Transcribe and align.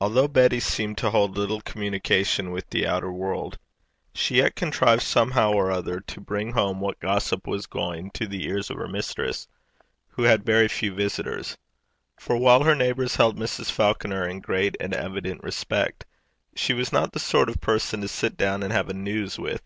Although 0.00 0.26
Betty 0.26 0.58
seemed 0.58 0.98
to 0.98 1.10
hold 1.12 1.38
little 1.38 1.60
communication 1.60 2.50
with 2.50 2.70
the 2.70 2.84
outer 2.84 3.12
world, 3.12 3.60
she 4.12 4.38
yet 4.38 4.56
contrived 4.56 5.02
somehow 5.02 5.52
or 5.52 5.70
other 5.70 6.00
to 6.00 6.20
bring 6.20 6.50
home 6.50 6.80
what 6.80 6.98
gossip 6.98 7.46
was 7.46 7.66
going 7.68 8.10
to 8.14 8.26
the 8.26 8.44
ears 8.48 8.70
of 8.70 8.76
her 8.76 8.88
mistress, 8.88 9.46
who 10.08 10.24
had 10.24 10.44
very 10.44 10.66
few 10.66 10.92
visitors; 10.92 11.56
for, 12.18 12.36
while 12.36 12.64
her 12.64 12.74
neighbours 12.74 13.14
held 13.14 13.38
Mrs. 13.38 13.70
Falconer 13.70 14.26
in 14.26 14.40
great 14.40 14.76
and 14.80 14.92
evident 14.92 15.44
respect, 15.44 16.04
she 16.56 16.72
was 16.72 16.90
not 16.92 17.12
the 17.12 17.20
sort 17.20 17.48
of 17.48 17.60
person 17.60 18.00
to 18.00 18.08
sit 18.08 18.36
down 18.36 18.64
and 18.64 18.72
have 18.72 18.88
a 18.88 18.94
news 18.94 19.38
with. 19.38 19.62